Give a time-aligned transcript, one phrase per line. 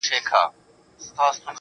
[0.03, 0.35] مثبت فکر
[0.99, 1.41] انسان فعالوي.